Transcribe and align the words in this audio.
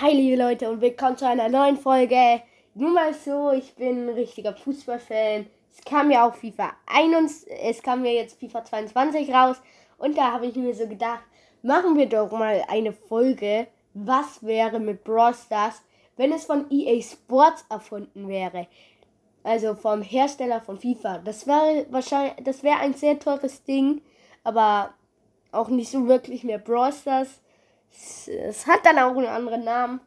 Hi 0.00 0.12
liebe 0.12 0.42
Leute 0.42 0.68
und 0.68 0.80
willkommen 0.80 1.16
zu 1.16 1.24
einer 1.24 1.48
neuen 1.48 1.76
Folge. 1.76 2.42
Nur 2.74 2.90
mal 2.90 3.14
so, 3.14 3.52
ich 3.52 3.76
bin 3.76 4.08
ein 4.08 4.14
richtiger 4.14 4.52
Fußballfan. 4.52 5.46
Es 5.72 5.84
kam 5.84 6.10
ja 6.10 6.26
auch 6.26 6.34
FIFA 6.34 6.72
21, 6.86 7.48
es 7.62 7.80
kam 7.80 8.04
ja 8.04 8.10
jetzt 8.10 8.40
FIFA 8.40 8.64
22 8.64 9.32
raus 9.32 9.62
und 9.98 10.18
da 10.18 10.32
habe 10.32 10.46
ich 10.46 10.56
mir 10.56 10.74
so 10.74 10.88
gedacht, 10.88 11.22
machen 11.62 11.96
wir 11.96 12.08
doch 12.08 12.32
mal 12.32 12.64
eine 12.66 12.92
Folge, 12.92 13.68
was 13.92 14.44
wäre 14.44 14.80
mit 14.80 15.04
Brawl 15.04 15.32
Stars, 15.32 15.80
wenn 16.16 16.32
es 16.32 16.44
von 16.44 16.68
EA 16.72 17.00
Sports 17.00 17.64
erfunden 17.70 18.26
wäre. 18.26 18.66
Also 19.44 19.76
vom 19.76 20.02
Hersteller 20.02 20.60
von 20.60 20.80
FIFA. 20.80 21.18
Das 21.18 21.46
wäre 21.46 21.86
wahrscheinlich, 21.90 22.42
das 22.42 22.64
wäre 22.64 22.80
ein 22.80 22.94
sehr 22.94 23.20
teures 23.20 23.62
Ding, 23.62 24.02
aber 24.42 24.92
auch 25.52 25.68
nicht 25.68 25.92
so 25.92 26.08
wirklich 26.08 26.42
mehr 26.42 26.58
Brawl 26.58 26.92
Stars 26.92 27.40
es 28.28 28.66
hat 28.66 28.84
dann 28.84 28.98
auch 28.98 29.16
einen 29.16 29.26
anderen 29.26 29.64
Namen. 29.64 30.00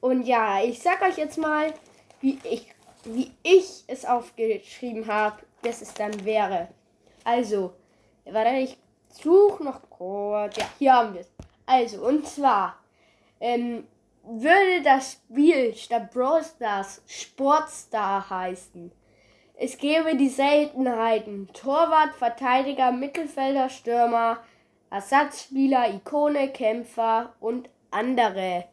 Und 0.00 0.26
ja, 0.26 0.62
ich 0.62 0.80
sag 0.80 1.02
euch 1.02 1.16
jetzt 1.18 1.38
mal, 1.38 1.72
wie 2.20 2.38
ich, 2.44 2.66
wie 3.04 3.32
ich 3.42 3.84
es 3.86 4.04
aufgeschrieben 4.04 5.06
habe, 5.06 5.38
dass 5.62 5.82
es 5.82 5.92
dann 5.94 6.24
wäre. 6.24 6.68
Also, 7.24 7.74
warte, 8.24 8.56
ich 8.56 8.78
suche 9.08 9.62
noch 9.64 9.80
kurz. 9.90 10.56
Ja, 10.56 10.64
hier 10.78 10.92
haben 10.94 11.14
wir 11.14 11.20
es. 11.20 11.30
Also, 11.66 12.06
und 12.06 12.26
zwar 12.26 12.78
ähm, 13.40 13.86
würde 14.24 14.82
das 14.82 15.12
Spiel 15.12 15.74
statt 15.74 16.10
Brawl 16.12 16.42
Stars 16.44 17.02
Sportstar 17.06 18.28
heißen. 18.28 18.92
Es 19.56 19.76
gäbe 19.76 20.16
die 20.16 20.28
Seltenheiten 20.28 21.48
Torwart, 21.52 22.14
Verteidiger, 22.14 22.92
Mittelfelder, 22.92 23.68
Stürmer, 23.68 24.38
Ersatzspieler, 24.90 25.94
Ikone, 25.94 26.48
Kämpfer 26.48 27.34
und 27.40 27.68
andere. 27.90 28.64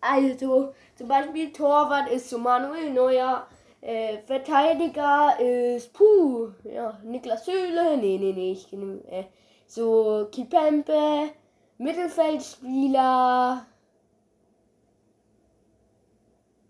Also 0.00 0.72
zum 0.96 1.08
Beispiel 1.08 1.52
Torwart 1.52 2.08
ist 2.10 2.30
so 2.30 2.38
Manuel 2.38 2.92
Neuer, 2.92 3.46
äh, 3.80 4.18
Verteidiger 4.18 5.38
ist 5.38 5.92
Puh, 5.92 6.50
ja, 6.64 6.98
Niklas 7.02 7.46
Höhle, 7.46 7.96
nee, 7.96 8.18
nee, 8.18 8.32
nee, 8.32 8.52
ich 8.52 8.72
äh, 8.72 9.24
so 9.66 10.28
Kipempe, 10.30 11.30
Mittelfeldspieler, 11.78 13.66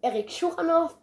Erik 0.00 0.30
Schuchanov, 0.30 0.96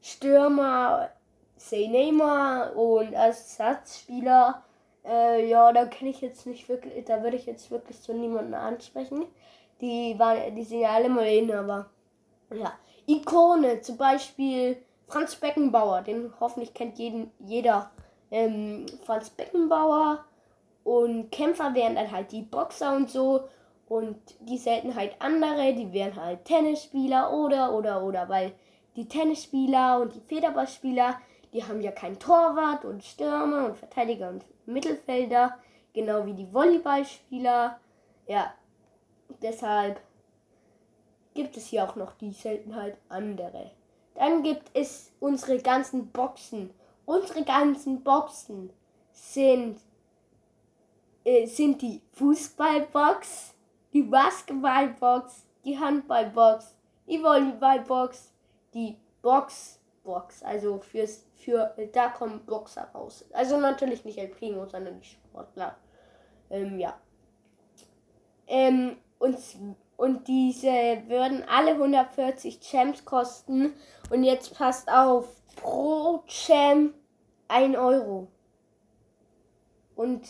Stürmer, 0.00 1.10
Say 1.56 1.88
Neymar 1.88 2.74
und 2.74 3.12
Ersatzspieler 3.12 4.64
äh, 5.04 5.48
ja, 5.48 5.72
da 5.72 5.86
kenne 5.86 6.10
ich 6.10 6.20
jetzt 6.20 6.46
nicht 6.46 6.68
wirklich, 6.68 7.04
da 7.04 7.22
würde 7.22 7.36
ich 7.36 7.46
jetzt 7.46 7.70
wirklich 7.70 7.98
so 7.98 8.12
niemanden 8.12 8.54
ansprechen. 8.54 9.24
Die 9.80 10.18
waren, 10.18 10.54
die 10.54 10.64
sind 10.64 10.80
ja 10.80 10.90
alle 10.90 11.08
Marine, 11.08 11.58
aber 11.58 11.86
ja. 12.54 12.72
Ikone, 13.06 13.80
zum 13.80 13.96
Beispiel 13.96 14.76
Franz 15.06 15.34
Beckenbauer, 15.36 16.02
den 16.02 16.32
hoffentlich 16.38 16.74
kennt 16.74 16.98
jeden, 16.98 17.30
jeder. 17.40 17.90
Ähm, 18.30 18.86
Franz 19.04 19.30
Beckenbauer 19.30 20.24
und 20.84 21.30
Kämpfer 21.32 21.74
wären 21.74 21.96
dann 21.96 22.10
halt 22.10 22.30
die 22.30 22.42
Boxer 22.42 22.94
und 22.94 23.10
so. 23.10 23.48
Und 23.88 24.16
die 24.40 24.58
selten 24.58 24.94
halt 24.94 25.16
andere, 25.18 25.74
die 25.74 25.92
wären 25.92 26.14
halt 26.14 26.44
Tennisspieler 26.44 27.32
oder, 27.32 27.74
oder, 27.74 28.04
oder, 28.04 28.28
weil 28.28 28.52
die 28.94 29.08
Tennisspieler 29.08 30.00
und 30.00 30.14
die 30.14 30.20
Federballspieler, 30.20 31.20
die 31.52 31.64
haben 31.64 31.80
ja 31.80 31.90
kein 31.90 32.18
Torwart 32.18 32.84
und 32.84 33.02
Stürmer 33.02 33.66
und 33.66 33.76
Verteidiger 33.76 34.28
und 34.28 34.44
Mittelfelder, 34.66 35.58
genau 35.92 36.24
wie 36.26 36.34
die 36.34 36.52
Volleyballspieler. 36.52 37.78
Ja, 38.26 38.54
deshalb 39.42 40.00
gibt 41.34 41.56
es 41.56 41.66
hier 41.66 41.84
auch 41.84 41.96
noch 41.96 42.12
die 42.14 42.32
Seltenheit 42.32 42.96
andere. 43.08 43.72
Dann 44.14 44.42
gibt 44.42 44.70
es 44.74 45.12
unsere 45.20 45.58
ganzen 45.58 46.08
Boxen. 46.08 46.70
Unsere 47.06 47.44
ganzen 47.44 48.02
Boxen 48.02 48.70
sind, 49.12 49.80
äh, 51.24 51.46
sind 51.46 51.82
die 51.82 52.00
Fußballbox, 52.12 53.54
die 53.92 54.02
Basketballbox, 54.02 55.46
die 55.64 55.78
Handballbox, 55.78 56.74
die 57.06 57.22
Volleyballbox, 57.22 58.32
die 58.74 58.96
Boxbox, 60.02 60.42
also 60.42 60.78
fürs 60.78 61.24
für, 61.36 61.74
da 61.92 62.08
kommen 62.08 62.44
Boxer 62.44 62.90
raus. 62.94 63.24
Also 63.32 63.58
natürlich 63.58 64.04
nicht 64.04 64.18
El 64.18 64.28
Primo, 64.28 64.66
sondern 64.66 65.00
die 65.00 65.06
Sportler. 65.06 65.76
Ähm, 66.50 66.78
ja. 66.78 66.98
Ähm, 68.46 68.96
und, 69.18 69.38
und 69.96 70.28
diese 70.28 70.68
würden 71.06 71.44
alle 71.48 71.72
140 71.72 72.60
Champs 72.60 73.04
kosten. 73.04 73.74
Und 74.10 74.24
jetzt 74.24 74.54
passt 74.54 74.90
auf, 74.90 75.28
pro 75.56 76.22
Champ 76.26 76.94
1 77.48 77.76
Euro. 77.76 78.28
Und 79.94 80.26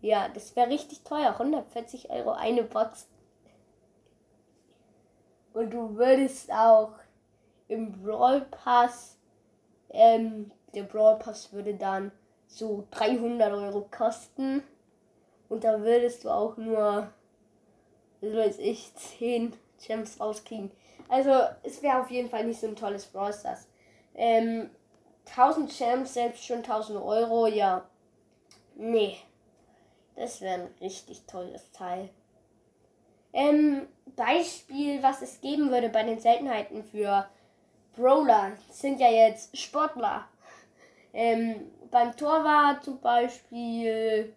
ja, 0.00 0.28
das 0.28 0.54
wäre 0.56 0.70
richtig 0.70 1.02
teuer. 1.02 1.32
140 1.32 2.10
Euro 2.10 2.32
eine 2.32 2.62
Box. 2.62 3.08
Und 5.52 5.70
du 5.70 5.96
würdest 5.96 6.52
auch 6.52 6.92
im 7.74 7.92
Brawl 8.02 8.42
Pass 8.50 9.14
ähm, 9.94 10.50
der 10.74 10.82
Brawl 10.82 11.18
Pass 11.18 11.52
würde 11.52 11.74
dann 11.74 12.10
so 12.48 12.86
300 12.90 13.52
Euro 13.52 13.88
kosten. 13.90 14.62
Und 15.48 15.64
da 15.64 15.80
würdest 15.80 16.24
du 16.24 16.30
auch 16.30 16.56
nur, 16.56 17.12
so 18.20 18.36
weiß 18.36 18.58
ich, 18.58 18.92
10 18.94 19.54
Gems 19.86 20.20
rauskriegen. 20.20 20.72
Also 21.08 21.30
es 21.62 21.80
wäre 21.82 22.00
auf 22.00 22.10
jeden 22.10 22.28
Fall 22.28 22.44
nicht 22.44 22.60
so 22.60 22.66
ein 22.66 22.76
tolles 22.76 23.06
Brawl 23.06 23.32
Stars. 23.32 23.68
Ähm, 24.14 24.70
1000 25.26 25.78
Gems, 25.78 26.14
selbst 26.14 26.44
schon 26.44 26.58
1000 26.58 27.00
Euro, 27.00 27.46
ja. 27.46 27.88
Nee. 28.74 29.16
Das 30.16 30.40
wäre 30.40 30.62
ein 30.62 30.74
richtig 30.80 31.22
tolles 31.26 31.70
Teil. 31.72 32.10
Ähm, 33.32 33.88
Beispiel, 34.16 35.02
was 35.02 35.22
es 35.22 35.40
geben 35.40 35.70
würde 35.70 35.88
bei 35.88 36.02
den 36.02 36.20
Seltenheiten 36.20 36.84
für 36.84 37.28
Brawler 37.96 38.52
sind 38.70 39.00
ja 39.00 39.08
jetzt 39.08 39.56
Sportler. 39.56 40.28
Ähm, 41.12 41.70
beim 41.90 42.16
Torwart 42.16 42.82
zum 42.84 43.00
Beispiel 43.00 44.34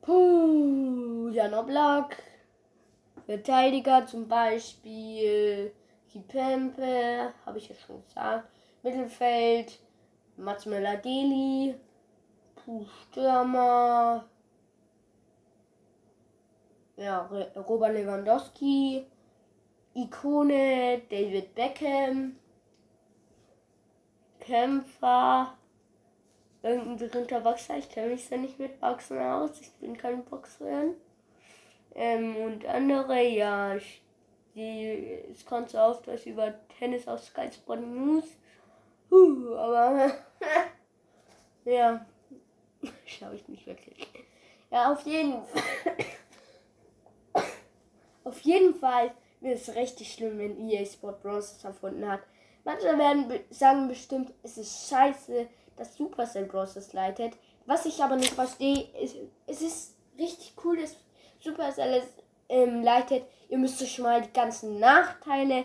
Puh, 0.00 1.28
Jan 1.32 1.52
Oblak. 1.54 2.22
Verteidiger 3.26 4.06
zum 4.06 4.28
Beispiel 4.28 5.72
Kipempe, 6.08 7.34
habe 7.44 7.58
ich 7.58 7.68
ja 7.68 7.74
schon 7.74 8.00
gesagt. 8.02 8.48
Mittelfeld 8.82 9.80
Mats 10.36 10.64
Möller-Deli. 10.64 11.74
Puh, 12.54 12.86
Stürmer. 13.10 14.24
Ja, 16.96 17.28
Robert 17.56 17.92
Lewandowski. 17.94 19.06
Ikone 19.96 21.00
David 21.08 21.54
Beckham. 21.54 22.36
Kämpfer. 24.40 25.56
Irgendein 26.62 26.96
berühmter 26.98 27.40
Boxer. 27.40 27.78
Ich 27.78 27.88
kenne 27.88 28.12
mich 28.12 28.28
ja 28.28 28.36
nicht 28.36 28.58
mit 28.58 28.78
Boxen 28.78 29.18
aus. 29.18 29.58
Ich 29.58 29.72
bin 29.72 29.96
kein 29.96 30.22
Boxer. 30.26 30.90
Ähm, 31.94 32.36
und 32.36 32.66
andere, 32.66 33.22
ja. 33.22 33.78
Die, 34.54 35.22
es 35.32 35.46
kommt 35.46 35.70
so 35.70 35.78
oft 35.78 36.06
was 36.06 36.26
über 36.26 36.54
Tennis 36.78 37.08
aus 37.08 37.26
Sky 37.28 37.50
Sport 37.50 37.80
News. 37.80 38.24
Huh, 39.10 39.54
aber. 39.56 40.12
ja. 41.64 42.04
Schaue 43.06 43.34
ich 43.34 43.48
nicht 43.48 43.66
wirklich. 43.66 44.06
Ja, 44.70 44.92
auf 44.92 45.06
jeden 45.06 45.42
Fall. 45.42 45.96
auf 48.24 48.40
jeden 48.40 48.74
Fall 48.74 49.14
wird 49.40 49.58
es 49.58 49.74
richtig 49.74 50.12
schlimm, 50.12 50.38
wenn 50.38 50.68
EA 50.68 50.84
Sport 50.84 51.22
Bros. 51.22 51.62
erfunden 51.62 52.08
hat. 52.08 52.20
Manche 52.64 52.98
werden 52.98 53.32
sagen 53.50 53.88
bestimmt, 53.88 54.32
es 54.42 54.58
ist 54.58 54.88
scheiße, 54.88 55.46
dass 55.76 55.96
Supercell 55.96 56.46
Bros. 56.46 56.92
leitet. 56.92 57.34
Was 57.66 57.86
ich 57.86 58.02
aber 58.02 58.16
nicht 58.16 58.34
verstehe, 58.34 58.88
ist, 59.00 59.16
es 59.46 59.62
ist 59.62 59.94
richtig 60.18 60.54
cool, 60.64 60.78
dass 60.78 60.96
Supercell 61.40 61.94
es 61.94 62.06
ähm, 62.48 62.82
leitet. 62.82 63.24
Ihr 63.48 63.58
müsst 63.58 63.80
euch 63.82 63.98
mal 63.98 64.22
die 64.22 64.32
ganzen 64.32 64.78
Nachteile 64.78 65.60
äh, 65.60 65.64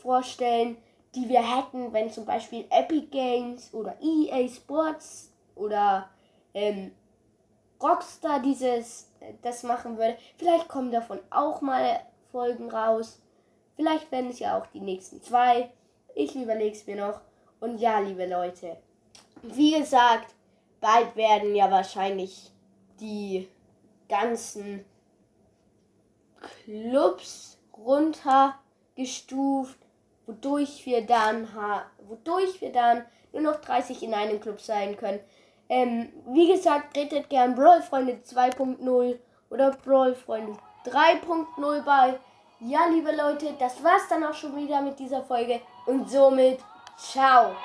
vorstellen, 0.00 0.76
die 1.14 1.28
wir 1.28 1.42
hätten, 1.42 1.92
wenn 1.92 2.10
zum 2.10 2.24
Beispiel 2.24 2.64
Epic 2.70 3.08
Games 3.10 3.72
oder 3.74 3.96
EA 4.00 4.48
Sports 4.48 5.32
oder 5.54 6.08
ähm, 6.54 6.92
Rockstar 7.82 8.40
dieses 8.40 9.10
äh, 9.20 9.34
das 9.42 9.62
machen 9.62 9.96
würde. 9.98 10.16
Vielleicht 10.36 10.68
kommen 10.68 10.90
davon 10.90 11.20
auch 11.30 11.60
mal 11.60 12.00
Folgen 12.32 12.70
raus. 12.70 13.20
Vielleicht 13.76 14.10
werden 14.10 14.30
es 14.30 14.40
ja 14.40 14.58
auch 14.58 14.66
die 14.66 14.80
nächsten 14.80 15.22
zwei. 15.22 15.70
Ich 16.14 16.34
überlege 16.34 16.74
es 16.74 16.86
mir 16.86 16.96
noch. 16.96 17.20
Und 17.60 17.78
ja, 17.78 18.00
liebe 18.00 18.26
Leute, 18.26 18.78
wie 19.42 19.78
gesagt, 19.78 20.34
bald 20.80 21.14
werden 21.14 21.54
ja 21.54 21.70
wahrscheinlich 21.70 22.50
die 23.00 23.48
ganzen 24.08 24.84
Clubs 26.64 27.58
runtergestuft, 27.76 29.78
wodurch 30.26 30.84
wir 30.86 31.06
dann, 31.06 31.48
wodurch 32.08 32.60
wir 32.60 32.72
dann 32.72 33.04
nur 33.32 33.42
noch 33.42 33.60
30 33.60 34.02
in 34.02 34.14
einem 34.14 34.40
Club 34.40 34.60
sein 34.60 34.96
können. 34.96 35.20
Ähm, 35.68 36.12
wie 36.26 36.52
gesagt, 36.52 36.94
tretet 36.94 37.30
gern 37.30 37.54
Brawl 37.54 37.82
Freunde 37.82 38.18
2.0 38.24 39.18
oder 39.50 39.70
Brawl 39.70 40.14
Freunde 40.14 40.58
3.0 40.86 41.82
bei. 41.82 42.18
Ja, 42.60 42.86
liebe 42.86 43.14
Leute, 43.14 43.54
das 43.58 43.82
war's 43.82 44.08
dann 44.08 44.24
auch 44.24 44.34
schon 44.34 44.56
wieder 44.56 44.80
mit 44.80 44.98
dieser 44.98 45.22
Folge 45.22 45.60
und 45.86 46.10
somit 46.10 46.60
ciao. 46.96 47.56